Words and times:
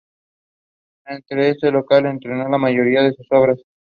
En 1.05 1.39
este 1.41 1.69
local 1.69 2.07
estrenó 2.07 2.49
la 2.49 2.57
mayoría 2.57 3.03
de 3.03 3.13
sus 3.13 3.27
obras. 3.29 3.59